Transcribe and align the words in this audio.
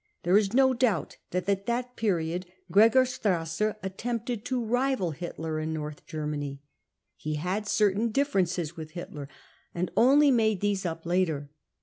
There 0.23 0.35
is 0.35 0.51
no 0.55 0.73
doubt 0.73 1.17
that 1.29 1.47
at 1.47 1.67
that" 1.67 1.95
period 1.95 2.47
Gregor 2.71 3.03
Strasser 3.05 3.75
at• 3.83 3.93
tempted 3.97 4.43
to 4.45 4.65
rival 4.65 5.11
Hitler 5.11 5.59
in 5.59 5.73
North 5.75 6.07
Germany; 6.07 6.63
he 7.15 7.35
had 7.35 7.67
certain, 7.67 8.09
differences 8.09 8.75
with 8.75 8.93
Hitler, 8.93 9.29
and 9.75 9.91
only 9.95 10.31
made 10.31 10.59
these 10.59 10.87
up 10.87 11.05
later. 11.05 11.51